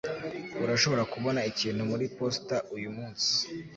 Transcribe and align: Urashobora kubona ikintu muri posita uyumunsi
Urashobora 0.63 1.03
kubona 1.13 1.39
ikintu 1.51 1.81
muri 1.91 2.05
posita 2.17 2.57
uyumunsi 2.75 3.29